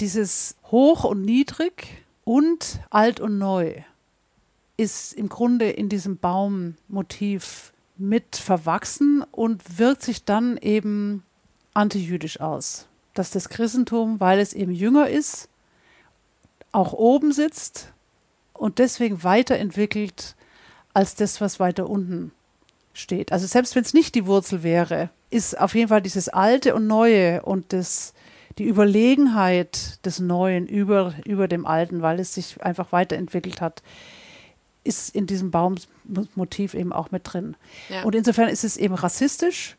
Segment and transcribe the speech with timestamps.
[0.00, 3.74] dieses Hoch und Niedrig und Alt und Neu
[4.76, 11.22] ist im Grunde in diesem Baummotiv mit verwachsen und wirkt sich dann eben
[11.72, 12.86] antijüdisch aus.
[13.14, 15.48] Dass das Christentum, weil es eben jünger ist,
[16.72, 17.92] auch oben sitzt
[18.52, 20.34] und deswegen weiterentwickelt
[20.92, 22.32] als das, was weiter unten
[22.92, 23.32] steht.
[23.32, 26.86] Also selbst wenn es nicht die Wurzel wäre, ist auf jeden Fall dieses Alte und
[26.86, 28.14] Neue und das,
[28.58, 33.82] die Überlegenheit des Neuen über, über dem Alten, weil es sich einfach weiterentwickelt hat,
[34.84, 37.56] ist in diesem Baummotiv eben auch mit drin.
[37.88, 38.04] Ja.
[38.04, 39.76] Und insofern ist es eben rassistisch,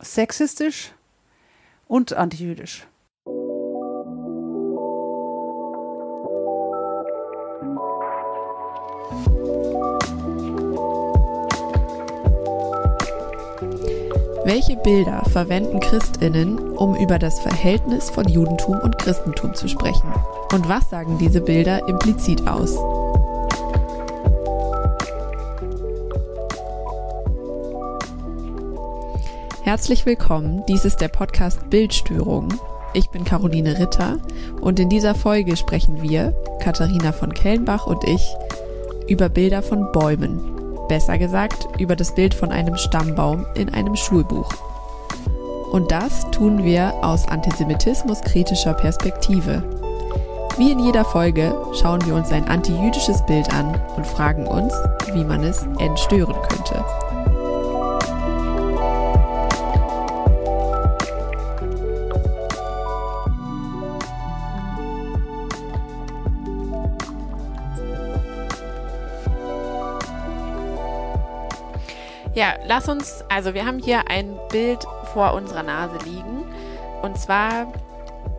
[0.00, 0.92] sexistisch
[1.86, 2.86] und antijüdisch.
[14.48, 20.10] Welche Bilder verwenden Christinnen, um über das Verhältnis von Judentum und Christentum zu sprechen?
[20.54, 22.74] Und was sagen diese Bilder implizit aus?
[29.64, 32.48] Herzlich willkommen, dies ist der Podcast Bildstörung.
[32.94, 34.16] Ich bin Caroline Ritter
[34.62, 36.32] und in dieser Folge sprechen wir,
[36.62, 38.26] Katharina von Kellenbach und ich,
[39.08, 40.40] über Bilder von Bäumen,
[40.88, 44.48] besser gesagt über das Bild von einem Stammbaum in einem Schulbuch.
[45.70, 49.62] Und das tun wir aus antisemitismuskritischer Perspektive.
[50.56, 54.74] Wie in jeder Folge schauen wir uns ein antijüdisches Bild an und fragen uns,
[55.12, 56.84] wie man es entstören könnte.
[72.38, 76.44] Ja, lass uns, also wir haben hier ein Bild vor unserer Nase liegen.
[77.02, 77.72] Und zwar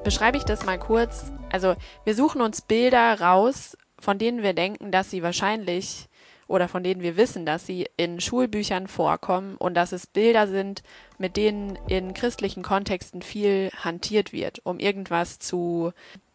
[0.05, 1.33] beschreibe ich das mal kurz.
[1.52, 6.08] Also wir suchen uns Bilder raus, von denen wir denken, dass sie wahrscheinlich
[6.47, 10.82] oder von denen wir wissen, dass sie in Schulbüchern vorkommen und dass es Bilder sind,
[11.17, 15.92] mit denen in christlichen Kontexten viel hantiert wird, um irgendwas zu,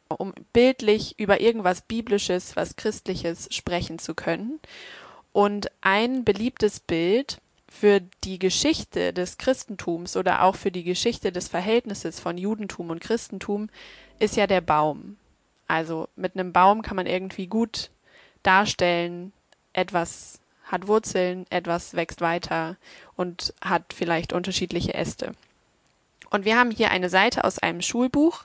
[0.09, 4.61] um bildlich über irgendwas Biblisches, was Christliches sprechen zu können.
[5.33, 7.41] Und ein beliebtes Bild
[7.75, 13.01] für die Geschichte des Christentums oder auch für die Geschichte des Verhältnisses von Judentum und
[13.01, 13.69] Christentum
[14.21, 15.17] ist ja der Baum.
[15.67, 17.91] Also mit einem Baum kann man irgendwie gut
[18.45, 19.33] darstellen,
[19.73, 22.77] etwas hat Wurzeln, etwas wächst weiter
[23.17, 25.35] und hat vielleicht unterschiedliche Äste.
[26.31, 28.45] Und wir haben hier eine Seite aus einem Schulbuch.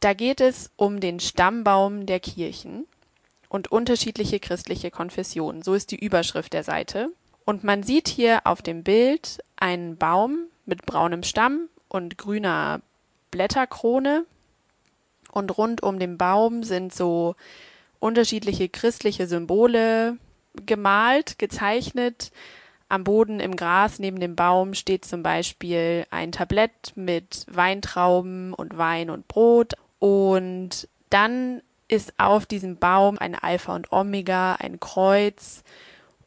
[0.00, 2.84] Da geht es um den Stammbaum der Kirchen
[3.48, 5.62] und unterschiedliche christliche Konfessionen.
[5.62, 7.10] So ist die Überschrift der Seite.
[7.46, 12.82] Und man sieht hier auf dem Bild einen Baum mit braunem Stamm und grüner
[13.30, 14.26] Blätterkrone.
[15.30, 17.36] Und rund um den Baum sind so
[18.00, 20.18] unterschiedliche christliche Symbole
[20.66, 22.32] gemalt, gezeichnet.
[22.88, 28.76] Am Boden im Gras neben dem Baum steht zum Beispiel ein Tablett mit Weintrauben und
[28.76, 29.74] Wein und Brot.
[30.00, 35.62] Und dann ist auf diesem Baum ein Alpha und Omega, ein Kreuz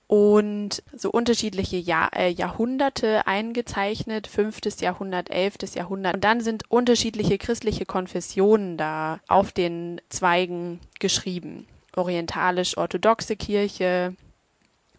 [0.09, 6.15] und so unterschiedliche Jahr, äh, Jahrhunderte eingezeichnet, fünftes Jahrhundert, elftes Jahrhundert.
[6.15, 11.67] Und dann sind unterschiedliche christliche Konfessionen da auf den Zweigen geschrieben.
[11.95, 14.15] Orientalisch-orthodoxe Kirche,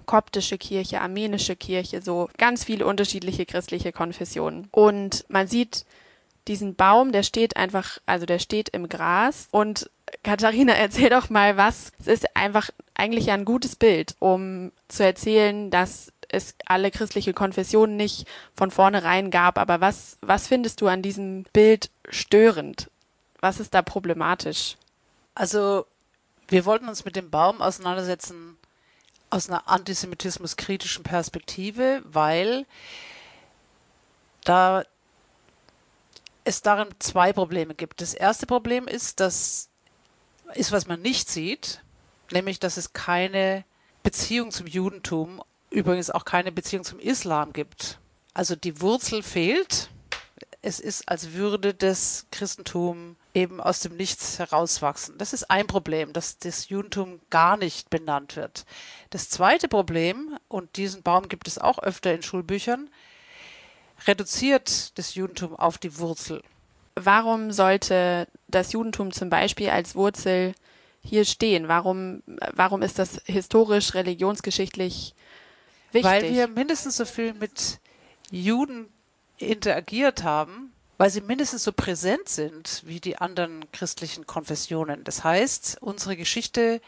[0.06, 4.68] koptische Kirche, armenische Kirche, so ganz viele unterschiedliche christliche Konfessionen.
[4.70, 5.86] Und man sieht
[6.46, 9.90] diesen Baum, der steht einfach, also der steht im Gras und
[10.22, 11.92] Katharina, erzähl doch mal was.
[12.00, 17.96] Es ist einfach eigentlich ein gutes Bild, um zu erzählen, dass es alle christliche Konfessionen
[17.96, 19.58] nicht von vornherein gab.
[19.58, 22.90] Aber was, was findest du an diesem Bild störend?
[23.40, 24.76] Was ist da problematisch?
[25.34, 25.86] Also,
[26.48, 28.58] wir wollten uns mit dem Baum auseinandersetzen
[29.30, 32.66] aus einer antisemitismuskritischen Perspektive, weil
[34.44, 34.82] da
[36.44, 38.00] es darin zwei Probleme gibt.
[38.00, 39.69] Das erste Problem ist, dass
[40.54, 41.82] ist, was man nicht sieht,
[42.32, 43.64] nämlich, dass es keine
[44.02, 47.98] Beziehung zum Judentum, übrigens auch keine Beziehung zum Islam gibt.
[48.34, 49.90] Also die Wurzel fehlt.
[50.62, 55.16] Es ist, als würde das Christentum eben aus dem Nichts herauswachsen.
[55.16, 58.66] Das ist ein Problem, dass das Judentum gar nicht benannt wird.
[59.10, 62.90] Das zweite Problem, und diesen Baum gibt es auch öfter in Schulbüchern,
[64.06, 66.42] reduziert das Judentum auf die Wurzel
[67.04, 70.54] warum sollte das Judentum zum Beispiel als Wurzel
[71.02, 71.68] hier stehen?
[71.68, 75.14] Warum, warum ist das historisch, religionsgeschichtlich
[75.92, 76.10] wichtig?
[76.10, 77.80] Weil wir mindestens so viel mit
[78.30, 78.88] Juden
[79.38, 85.02] interagiert haben, weil sie mindestens so präsent sind wie die anderen christlichen Konfessionen.
[85.04, 86.80] Das heißt, unsere Geschichte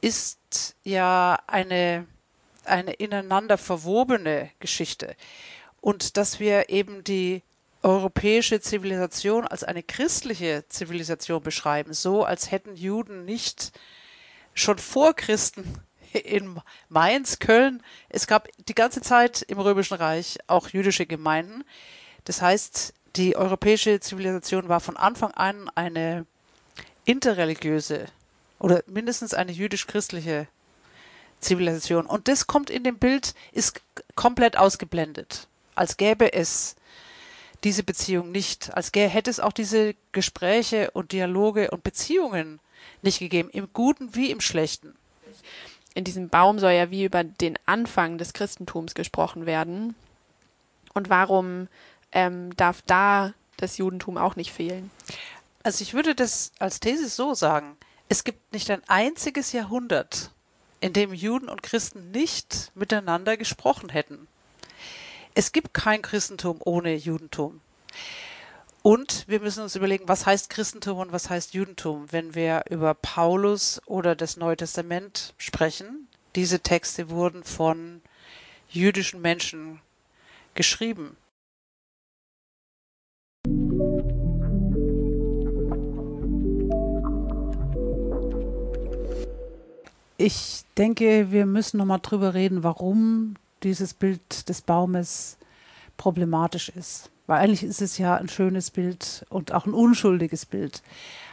[0.00, 2.06] ist ja eine,
[2.64, 5.14] eine ineinander verwobene Geschichte.
[5.80, 7.42] Und dass wir eben die
[7.82, 13.72] europäische Zivilisation als eine christliche Zivilisation beschreiben, so als hätten Juden nicht
[14.54, 15.80] schon vor Christen
[16.12, 21.64] in Mainz, Köln, es gab die ganze Zeit im Römischen Reich auch jüdische Gemeinden.
[22.24, 26.26] Das heißt, die europäische Zivilisation war von Anfang an eine
[27.04, 28.06] interreligiöse
[28.58, 30.46] oder mindestens eine jüdisch-christliche
[31.40, 32.06] Zivilisation.
[32.06, 33.80] Und das kommt in dem Bild, ist
[34.14, 36.76] komplett ausgeblendet, als gäbe es
[37.64, 42.60] diese Beziehung nicht, als gäbe, hätte es auch diese Gespräche und Dialoge und Beziehungen
[43.02, 44.94] nicht gegeben, im Guten wie im Schlechten.
[45.94, 49.94] In diesem Baum soll ja wie über den Anfang des Christentums gesprochen werden.
[50.94, 51.68] Und warum
[52.12, 54.90] ähm, darf da das Judentum auch nicht fehlen?
[55.62, 57.76] Also ich würde das als These so sagen.
[58.08, 60.30] Es gibt nicht ein einziges Jahrhundert,
[60.80, 64.26] in dem Juden und Christen nicht miteinander gesprochen hätten.
[65.34, 67.62] Es gibt kein Christentum ohne Judentum.
[68.82, 72.92] Und wir müssen uns überlegen, was heißt Christentum und was heißt Judentum, wenn wir über
[72.94, 76.08] Paulus oder das Neue Testament sprechen.
[76.34, 78.02] Diese Texte wurden von
[78.68, 79.80] jüdischen Menschen
[80.54, 81.16] geschrieben.
[90.18, 95.36] Ich denke, wir müssen noch mal drüber reden, warum dieses Bild des Baumes
[95.96, 97.10] problematisch ist.
[97.26, 100.82] Weil eigentlich ist es ja ein schönes Bild und auch ein unschuldiges Bild.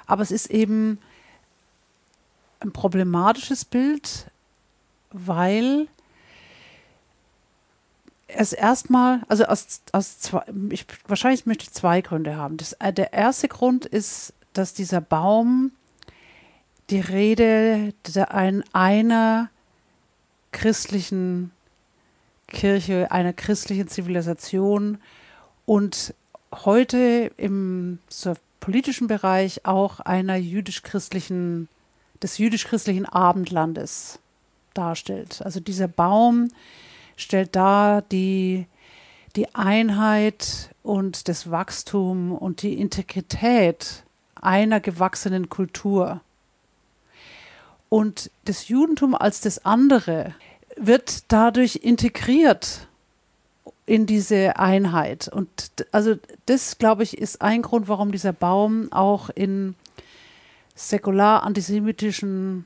[0.05, 0.99] Aber es ist eben
[2.59, 4.27] ein problematisches Bild,
[5.11, 5.87] weil
[8.27, 12.57] es erstmal, also aus, aus zwei, ich, wahrscheinlich möchte ich zwei Gründe haben.
[12.57, 15.71] Das, äh, der erste Grund ist, dass dieser Baum
[16.89, 19.49] die Rede der, ein, einer
[20.51, 21.51] christlichen
[22.49, 24.97] Kirche, einer christlichen Zivilisation
[25.65, 26.13] und
[26.51, 31.69] heute im so politischen Bereich auch einer jüdisch-christlichen,
[32.21, 34.19] des jüdisch-christlichen Abendlandes
[34.73, 35.41] darstellt.
[35.43, 36.49] Also dieser Baum
[37.15, 38.65] stellt dar die,
[39.35, 44.03] die Einheit und das Wachstum und die Integrität
[44.35, 46.21] einer gewachsenen Kultur.
[47.89, 50.33] Und das Judentum als das andere
[50.79, 52.87] wird dadurch integriert
[53.85, 55.27] in diese Einheit.
[55.27, 55.49] Und
[55.91, 56.15] also
[56.45, 59.75] das, glaube ich, ist ein Grund, warum dieser Baum auch in
[60.75, 62.65] säkular antisemitischen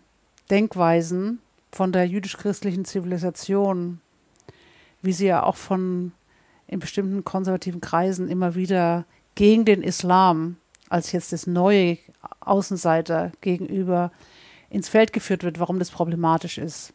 [0.49, 1.39] Denkweisen
[1.71, 4.01] von der jüdisch-christlichen Zivilisation,
[5.01, 6.11] wie sie ja auch von
[6.67, 9.05] in bestimmten konservativen Kreisen immer wieder
[9.35, 10.57] gegen den Islam
[10.89, 11.97] als jetzt das neue
[12.41, 14.11] Außenseiter gegenüber
[14.69, 16.93] ins Feld geführt wird, warum das problematisch ist.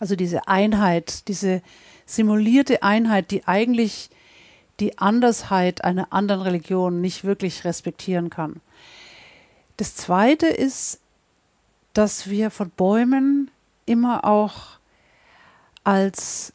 [0.00, 1.62] Also diese Einheit, diese
[2.06, 4.10] simulierte Einheit, die eigentlich
[4.80, 8.60] die Andersheit einer anderen Religion nicht wirklich respektieren kann.
[9.76, 11.00] Das Zweite ist,
[11.92, 13.50] dass wir von Bäumen
[13.86, 14.78] immer auch
[15.84, 16.52] als,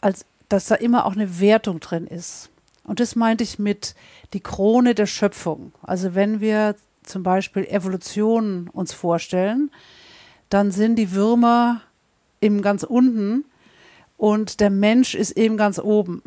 [0.00, 2.50] als, dass da immer auch eine Wertung drin ist.
[2.84, 3.94] Und das meinte ich mit
[4.32, 5.72] die Krone der Schöpfung.
[5.82, 9.70] Also wenn wir zum Beispiel Evolution uns vorstellen,
[10.48, 11.82] dann sind die Würmer
[12.40, 13.44] eben ganz unten
[14.16, 16.22] und der Mensch ist eben ganz oben.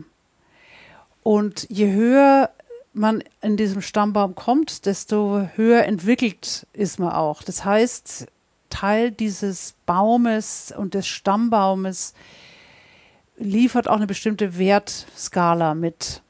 [1.23, 2.49] Und je höher
[2.93, 7.43] man in diesem Stammbaum kommt, desto höher entwickelt ist man auch.
[7.43, 8.27] Das heißt,
[8.69, 12.13] Teil dieses Baumes und des Stammbaumes
[13.37, 16.21] liefert auch eine bestimmte Wertskala mit.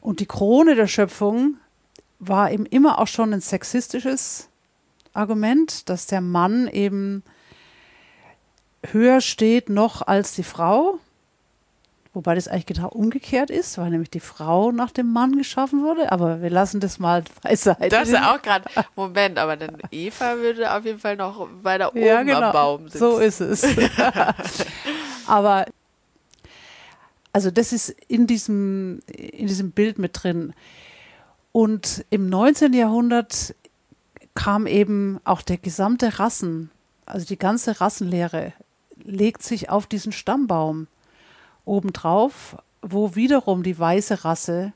[0.00, 1.56] Und die Krone der Schöpfung
[2.18, 4.48] war eben immer auch schon ein sexistisches
[5.12, 7.22] Argument, dass der Mann eben
[8.82, 10.98] höher steht noch als die Frau.
[12.12, 16.10] Wobei das eigentlich genau umgekehrt ist, weil nämlich die Frau nach dem Mann geschaffen wurde.
[16.10, 17.88] Aber wir lassen das mal beiseite.
[17.88, 22.02] Das ist auch gerade, Moment, aber dann Eva würde auf jeden Fall noch weiter oben
[22.02, 22.40] ja, genau.
[22.40, 22.98] am Baum sitzen.
[22.98, 23.64] So ist es.
[25.28, 25.66] aber
[27.32, 30.52] also das ist in diesem, in diesem Bild mit drin.
[31.52, 32.72] Und im 19.
[32.72, 33.54] Jahrhundert
[34.34, 36.70] kam eben auch der gesamte Rassen,
[37.06, 38.52] also die ganze Rassenlehre
[39.04, 40.86] legt sich auf diesen Stammbaum
[41.64, 44.72] obendrauf, wo wiederum die weiße Rasse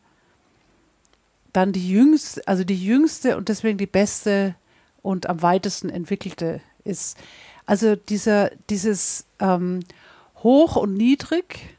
[1.52, 4.56] dann die jüngste, also die jüngste und deswegen die beste
[5.02, 7.16] und am weitesten entwickelte ist.
[7.64, 9.80] Also dieser, dieses ähm,
[10.42, 11.76] Hoch und Niedrig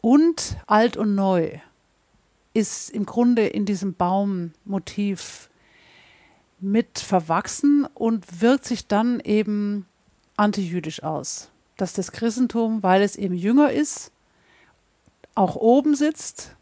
[0.00, 1.58] und Alt und Neu
[2.54, 5.48] ist im Grunde in diesem Baummotiv
[6.58, 9.86] mit verwachsen und wirkt sich dann eben
[10.36, 11.48] antijüdisch aus.
[11.76, 14.10] Dass das Christentum, weil es eben jünger ist,
[15.34, 16.56] auch oben sitzt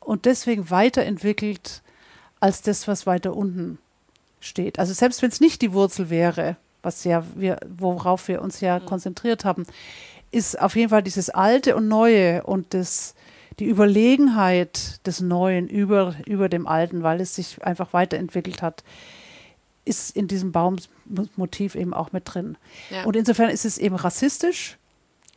[0.00, 1.82] und deswegen weiterentwickelt
[2.40, 3.78] als das, was weiter unten
[4.40, 4.78] steht.
[4.78, 8.78] Also selbst wenn es nicht die Wurzel wäre, was ja wir, worauf wir uns ja
[8.78, 8.86] mhm.
[8.86, 9.66] konzentriert haben,
[10.30, 13.14] ist auf jeden Fall dieses Alte und Neue und das,
[13.58, 18.84] die Überlegenheit des Neuen über, über dem Alten, weil es sich einfach weiterentwickelt hat,
[19.84, 22.56] ist in diesem Baummotiv eben auch mit drin.
[22.90, 23.04] Ja.
[23.04, 24.76] Und insofern ist es eben rassistisch,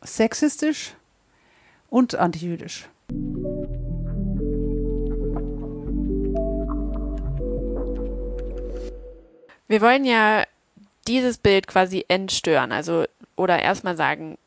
[0.02, 0.94] sexistisch
[1.90, 2.88] und antijüdisch.
[9.68, 10.46] Wir wollen ja
[11.08, 14.38] dieses Bild quasi entstören, also oder erstmal sagen,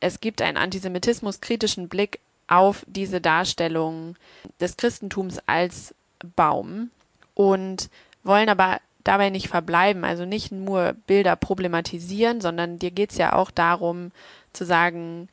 [0.00, 4.16] es gibt einen antisemitismus-kritischen Blick auf diese Darstellung
[4.60, 5.94] des Christentums als
[6.36, 6.90] Baum
[7.34, 7.90] und
[8.24, 13.32] wollen aber dabei nicht verbleiben, also nicht nur Bilder problematisieren, sondern dir geht es ja
[13.32, 14.12] auch darum
[14.52, 15.28] zu sagen,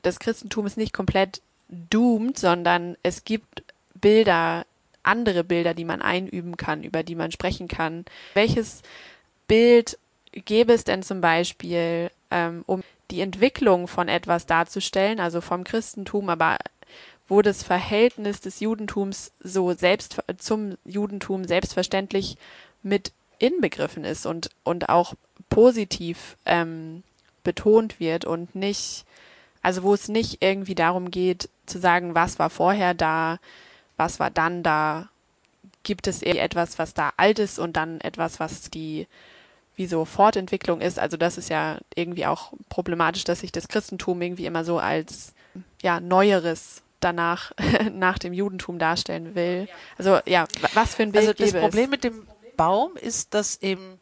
[0.00, 3.62] das Christentum ist nicht komplett doomed, sondern es gibt
[3.94, 4.64] Bilder,
[5.02, 8.06] andere Bilder, die man einüben kann, über die man sprechen kann.
[8.32, 8.82] Welches
[9.46, 9.98] Bild
[10.32, 16.30] gäbe es denn zum Beispiel, ähm, um die Entwicklung von etwas darzustellen, also vom Christentum,
[16.30, 16.56] aber
[17.28, 22.38] wo das Verhältnis des Judentums so selbst zum Judentum selbstverständlich
[22.82, 25.14] mit inbegriffen ist und, und auch
[25.48, 27.02] positiv ähm,
[27.44, 29.04] betont wird und nicht,
[29.62, 33.38] also wo es nicht irgendwie darum geht zu sagen, was war vorher da,
[33.96, 35.08] was war dann da,
[35.82, 39.06] gibt es etwas, was da alt ist und dann etwas, was die
[39.76, 40.98] wie so Fortentwicklung ist.
[40.98, 45.34] Also das ist ja irgendwie auch problematisch, dass sich das Christentum irgendwie immer so als
[45.80, 47.52] ja neueres danach
[47.92, 49.68] nach dem Judentum darstellen will.
[49.96, 51.90] Also ja, was für ein Bild Also das Problem es?
[51.90, 52.26] mit dem
[52.58, 53.98] Baum ist, dass eben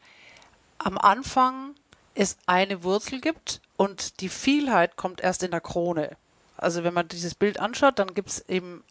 [0.79, 1.77] am Anfang
[2.17, 6.17] es eine Wurzel gibt und die Vielheit kommt erst in der Krone.
[6.57, 8.83] Also wenn man dieses Bild anschaut, dann gibt es eben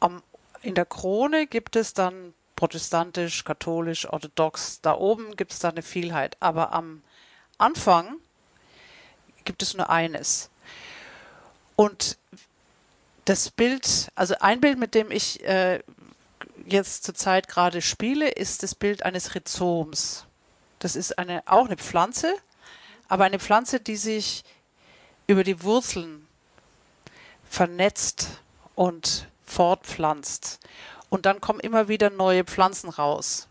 [0.00, 0.22] am,
[0.62, 4.80] in der Krone gibt es dann protestantisch, katholisch, orthodox.
[4.82, 6.36] Da oben gibt es da eine Vielheit.
[6.40, 7.02] Aber am
[7.56, 8.16] Anfang
[9.44, 10.50] gibt es nur eines.
[11.76, 12.18] Und
[13.24, 15.80] das Bild, also ein Bild, mit dem ich äh,
[16.66, 20.26] jetzt zurzeit gerade spiele, ist das Bild eines Rhizoms.
[20.78, 22.34] Das ist eine, auch eine Pflanze,
[23.08, 24.44] aber eine Pflanze, die sich
[25.26, 26.26] über die Wurzeln
[27.48, 28.28] vernetzt
[28.74, 30.60] und fortpflanzt.
[31.08, 33.48] Und dann kommen immer wieder neue Pflanzen raus.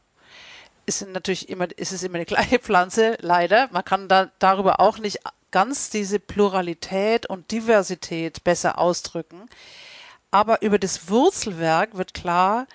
[0.87, 3.69] Sind natürlich immer, ist es immer eine gleiche Pflanze, leider.
[3.71, 5.19] Man kann da, darüber auch nicht
[5.51, 9.49] ganz diese Pluralität und Diversität besser ausdrücken.
[10.31, 12.67] Aber über das Wurzelwerk wird klar,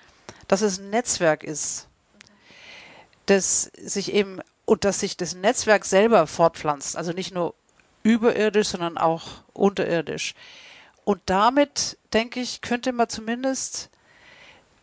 [0.47, 1.87] dass es ein Netzwerk ist,
[3.25, 7.55] das sich eben und dass sich das Netzwerk selber fortpflanzt, also nicht nur
[8.03, 10.33] überirdisch, sondern auch unterirdisch.
[11.03, 13.89] Und damit, denke ich, könnte man zumindest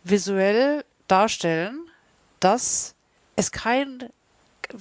[0.04, 1.90] visuell darstellen,
[2.40, 2.94] dass
[3.36, 4.08] es kein,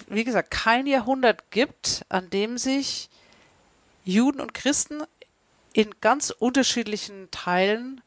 [0.08, 3.10] wie gesagt, kein Jahrhundert gibt, an dem sich
[4.04, 5.04] Juden und Christen
[5.74, 8.02] in ganz unterschiedlichen Teilen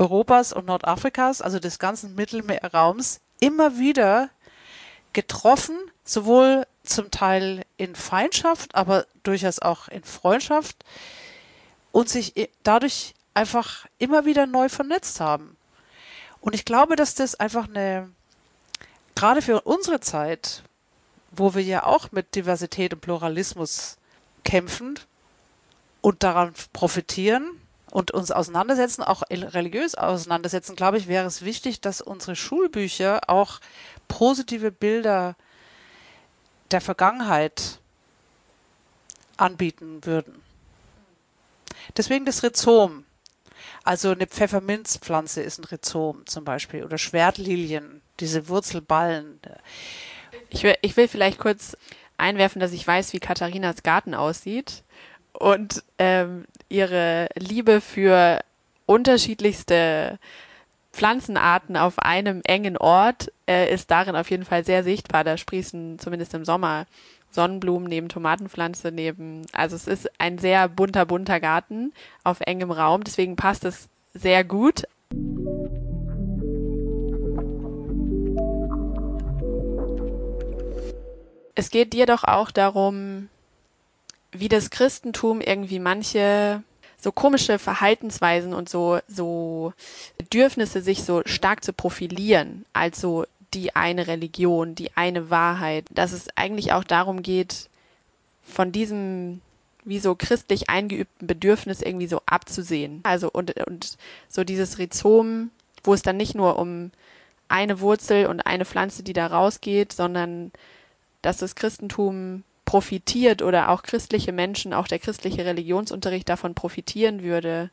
[0.00, 4.30] Europas und Nordafrikas, also des ganzen Mittelmeerraums, immer wieder
[5.12, 10.84] getroffen, sowohl zum Teil in Feindschaft, aber durchaus auch in Freundschaft
[11.92, 15.58] und sich dadurch einfach immer wieder neu vernetzt haben.
[16.40, 18.10] Und ich glaube, dass das einfach eine,
[19.14, 20.62] gerade für unsere Zeit,
[21.30, 23.98] wo wir ja auch mit Diversität und Pluralismus
[24.44, 24.98] kämpfen
[26.00, 27.59] und daran profitieren
[27.90, 33.60] und uns auseinandersetzen, auch religiös auseinandersetzen, glaube ich, wäre es wichtig, dass unsere Schulbücher auch
[34.08, 35.36] positive Bilder
[36.70, 37.80] der Vergangenheit
[39.36, 40.42] anbieten würden.
[41.96, 43.04] Deswegen das Rhizom.
[43.82, 49.40] Also eine Pfefferminzpflanze ist ein Rhizom zum Beispiel oder Schwertlilien, diese Wurzelballen.
[50.50, 51.76] Ich will, ich will vielleicht kurz
[52.18, 54.84] einwerfen, dass ich weiß, wie Katharinas Garten aussieht
[55.32, 58.40] und ähm, ihre Liebe für
[58.86, 60.18] unterschiedlichste
[60.92, 65.24] Pflanzenarten auf einem engen Ort äh, ist darin auf jeden Fall sehr sichtbar.
[65.24, 66.86] Da sprießen zumindest im Sommer
[67.30, 69.46] Sonnenblumen neben Tomatenpflanze neben.
[69.52, 71.92] Also es ist ein sehr bunter, bunter Garten
[72.24, 73.04] auf engem Raum.
[73.04, 74.84] Deswegen passt es sehr gut.
[81.54, 83.28] Es geht dir doch auch darum,
[84.32, 86.62] wie das Christentum irgendwie manche
[86.98, 89.72] so komische Verhaltensweisen und so, so
[90.18, 96.12] Bedürfnisse, sich so stark zu profilieren, als so die eine Religion, die eine Wahrheit, dass
[96.12, 97.68] es eigentlich auch darum geht,
[98.44, 99.40] von diesem
[99.84, 103.00] wie so christlich eingeübten Bedürfnis irgendwie so abzusehen.
[103.02, 103.96] Also und, und
[104.28, 105.50] so dieses Rhizom,
[105.82, 106.90] wo es dann nicht nur um
[107.48, 110.52] eine Wurzel und eine Pflanze, die da rausgeht, sondern
[111.22, 117.68] dass das Christentum profitiert oder auch christliche Menschen, auch der christliche Religionsunterricht davon profitieren würde,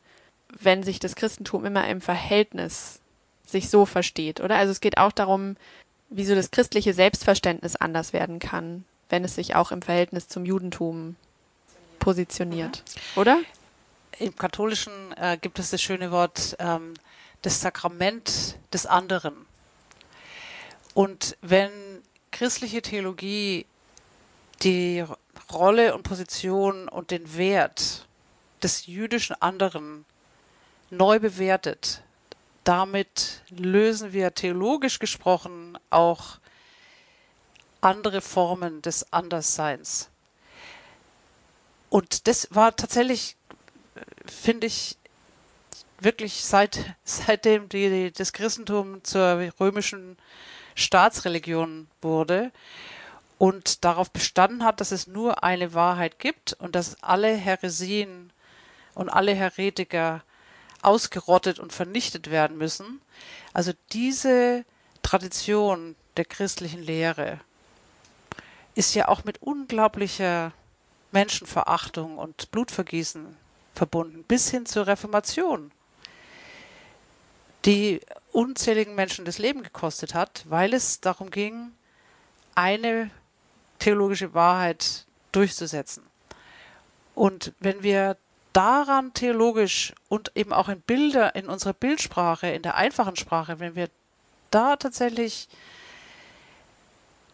[0.60, 3.00] wenn sich das Christentum immer im Verhältnis
[3.46, 4.56] sich so versteht, oder?
[4.56, 5.56] Also es geht auch darum,
[6.10, 10.48] wie so das christliche Selbstverständnis anders werden kann, wenn es sich auch im Verhältnis zum
[10.48, 11.16] Judentum
[12.00, 13.22] positioniert, mhm.
[13.22, 13.39] oder?
[14.18, 16.96] Im Katholischen äh, gibt es das schöne Wort ähm,
[17.44, 19.36] das Sakrament des anderen.
[20.96, 21.70] Und wenn
[22.32, 23.68] christliche Theologie
[24.64, 25.06] die
[25.52, 28.08] Rolle und Position und den Wert
[28.64, 30.06] des jüdischen anderen
[30.90, 32.02] neu bewertet.
[32.64, 36.40] Damit lösen wir theologisch gesprochen auch
[37.82, 40.10] andere Formen des Andersseins.
[41.90, 43.38] Und das war tatsächlich,
[44.26, 44.98] finde ich,
[46.00, 50.18] wirklich seit, seitdem die, das Christentum zur römischen
[50.76, 52.52] Staatsreligion wurde,
[53.38, 58.32] und darauf bestanden hat, dass es nur eine Wahrheit gibt und dass alle Heresien
[58.96, 60.24] und alle Heretiker
[60.82, 63.01] ausgerottet und vernichtet werden müssen.
[63.53, 64.65] Also diese
[65.03, 67.39] Tradition der christlichen Lehre
[68.75, 70.51] ist ja auch mit unglaublicher
[71.12, 73.36] Menschenverachtung und Blutvergießen
[73.74, 75.72] verbunden, bis hin zur Reformation,
[77.65, 78.01] die
[78.32, 81.72] unzähligen Menschen das Leben gekostet hat, weil es darum ging,
[82.56, 83.12] eine
[83.79, 86.03] theologische Wahrheit durchzusetzen.
[87.15, 88.17] Und wenn wir
[88.53, 93.75] daran theologisch und eben auch in Bilder, in unserer Bildsprache, in der einfachen Sprache, wenn
[93.75, 93.89] wir
[94.51, 95.48] da tatsächlich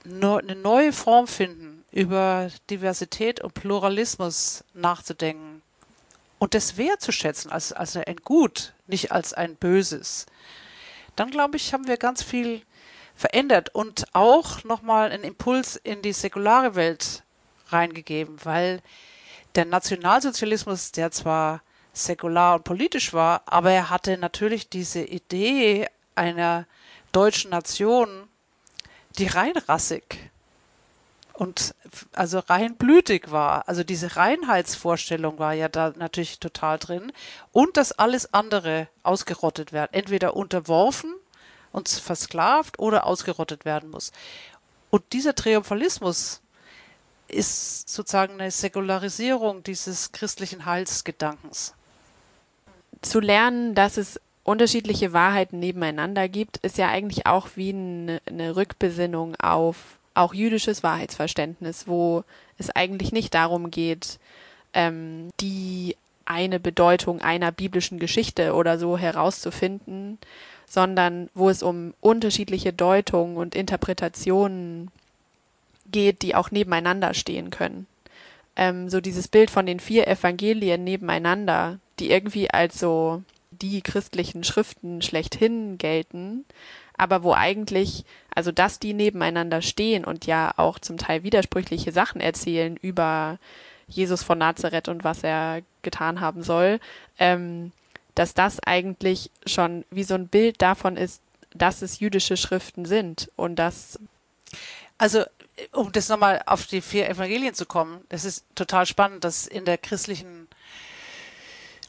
[0.05, 5.61] eine neue Form finden, über Diversität und Pluralismus nachzudenken
[6.39, 10.25] und das wertzuschätzen als, als ein Gut, nicht als ein Böses,
[11.15, 12.63] dann glaube ich, haben wir ganz viel
[13.15, 17.23] verändert und auch nochmal einen Impuls in die säkulare Welt
[17.69, 18.81] reingegeben, weil
[19.55, 21.61] der Nationalsozialismus, der zwar
[21.93, 26.65] säkular und politisch war, aber er hatte natürlich diese Idee einer
[27.11, 28.27] deutschen Nation,
[29.19, 30.31] die rein rassig
[31.33, 31.75] und
[32.13, 33.67] also rein blütig war.
[33.67, 37.11] Also diese Reinheitsvorstellung war ja da natürlich total drin
[37.51, 41.13] und dass alles andere ausgerottet wird, entweder unterworfen
[41.73, 44.13] und versklavt oder ausgerottet werden muss.
[44.89, 46.39] Und dieser Triumphalismus
[47.27, 51.73] ist sozusagen eine Säkularisierung dieses christlichen Heilsgedankens.
[53.01, 58.55] Zu lernen, dass es unterschiedliche Wahrheiten nebeneinander gibt, ist ja eigentlich auch wie eine, eine
[58.55, 62.23] Rückbesinnung auf auch jüdisches Wahrheitsverständnis, wo
[62.57, 64.19] es eigentlich nicht darum geht,
[64.73, 70.17] ähm, die eine Bedeutung einer biblischen Geschichte oder so herauszufinden,
[70.67, 74.89] sondern wo es um unterschiedliche Deutungen und Interpretationen
[75.91, 77.87] geht, die auch nebeneinander stehen können.
[78.55, 84.43] Ähm, so dieses Bild von den vier Evangelien nebeneinander, die irgendwie als so die christlichen
[84.43, 86.45] Schriften schlechthin gelten,
[86.97, 92.21] aber wo eigentlich, also dass die nebeneinander stehen und ja auch zum Teil widersprüchliche Sachen
[92.21, 93.39] erzählen über
[93.87, 96.79] Jesus von Nazareth und was er getan haben soll,
[97.19, 97.71] ähm,
[98.15, 101.21] dass das eigentlich schon wie so ein Bild davon ist,
[101.53, 103.99] dass es jüdische Schriften sind und dass.
[104.97, 105.23] Also,
[105.71, 109.65] um das nochmal auf die vier Evangelien zu kommen, das ist total spannend, dass in
[109.65, 110.47] der christlichen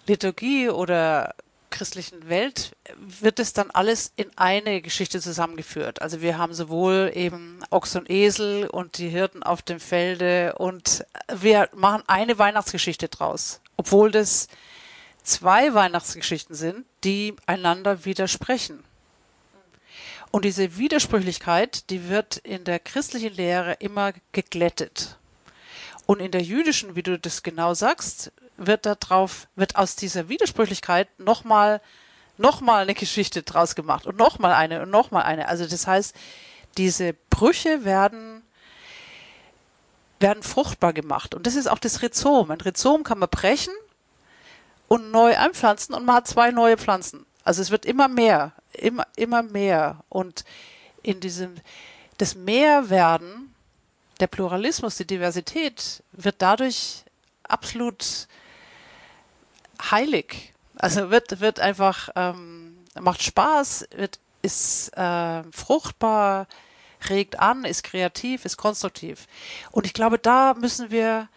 [0.07, 1.35] Liturgie oder
[1.74, 6.00] christlichen Welt wird es dann alles in eine Geschichte zusammengeführt.
[6.00, 11.04] Also wir haben sowohl eben Ochs und Esel und die Hirten auf dem Felde und
[11.35, 14.48] wir machen eine Weihnachtsgeschichte draus, obwohl das
[15.22, 18.82] zwei Weihnachtsgeschichten sind, die einander widersprechen.
[20.30, 25.16] Und diese Widersprüchlichkeit, die wird in der christlichen Lehre immer geglättet.
[26.06, 31.08] Und in der jüdischen, wie du das genau sagst, wird darauf, wird aus dieser Widersprüchlichkeit
[31.18, 31.80] nochmal
[32.37, 35.48] noch mal eine Geschichte draus gemacht und nochmal eine und nochmal eine.
[35.48, 36.14] Also das heißt,
[36.76, 38.33] diese Brüche werden
[40.24, 41.34] werden fruchtbar gemacht.
[41.34, 42.50] Und das ist auch das Rhizom.
[42.50, 43.74] Ein Rhizom kann man brechen
[44.88, 47.26] und neu einpflanzen und man hat zwei neue Pflanzen.
[47.44, 50.02] Also es wird immer mehr, immer, immer mehr.
[50.08, 50.46] Und
[51.02, 51.56] in diesem,
[52.16, 53.54] das Mehrwerden,
[54.18, 57.04] der Pluralismus, die Diversität wird dadurch
[57.42, 58.26] absolut
[59.90, 60.54] heilig.
[60.76, 66.46] Also wird, wird einfach, ähm, macht Spaß, wird, ist äh, fruchtbar,
[67.10, 69.26] regt an, ist kreativ, ist konstruktiv.
[69.70, 71.28] Und ich glaube, da müssen wir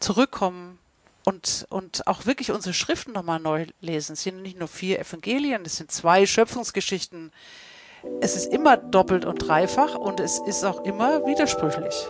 [0.00, 0.78] zurückkommen
[1.24, 4.14] und, und auch wirklich unsere Schriften nochmal neu lesen.
[4.14, 7.32] Es sind nicht nur vier Evangelien, es sind zwei Schöpfungsgeschichten.
[8.20, 12.08] Es ist immer doppelt und dreifach und es ist auch immer widersprüchlich.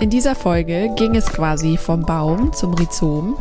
[0.00, 3.36] In dieser Folge ging es quasi vom Baum zum Rhizom,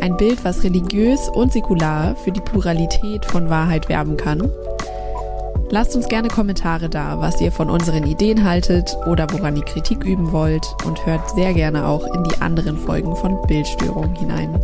[0.00, 4.50] ein Bild, was religiös und säkular für die Pluralität von Wahrheit werben kann.
[5.68, 10.02] Lasst uns gerne Kommentare da, was ihr von unseren Ideen haltet oder woran ihr Kritik
[10.02, 14.58] üben wollt und hört sehr gerne auch in die anderen Folgen von Bildstörung hinein.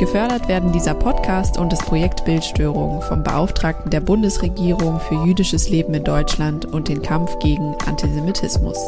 [0.00, 5.92] Gefördert werden dieser Podcast und das Projekt Bildstörung vom Beauftragten der Bundesregierung für jüdisches Leben
[5.92, 8.78] in Deutschland und den Kampf gegen Antisemitismus.